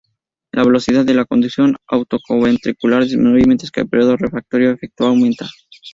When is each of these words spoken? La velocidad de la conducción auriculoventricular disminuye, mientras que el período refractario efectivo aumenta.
La 0.51 0.63
velocidad 0.63 1.05
de 1.05 1.13
la 1.13 1.25
conducción 1.25 1.75
auriculoventricular 1.85 3.03
disminuye, 3.03 3.45
mientras 3.45 3.69
que 3.69 3.81
el 3.81 3.87
período 3.87 4.17
refractario 4.17 4.71
efectivo 4.71 5.09
aumenta. 5.11 5.45